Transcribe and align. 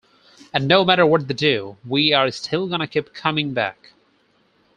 And 0.51 0.67
no 0.67 0.83
matter 0.83 1.05
what 1.05 1.27
they 1.27 1.33
do, 1.35 1.77
we're 1.85 2.31
still 2.31 2.65
gonna 2.67 2.87
keep 2.87 3.13
coming 3.13 3.53
back. 3.53 3.91